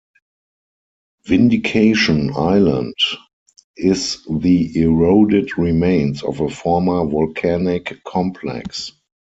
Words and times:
Vindication 1.25 2.31
Island 2.35 2.95
is 3.77 4.17
the 4.27 4.75
eroded 4.81 5.59
remains 5.59 6.23
of 6.23 6.39
a 6.41 6.49
former 6.49 7.05
volcanic 7.05 8.03
complex. 8.03 8.93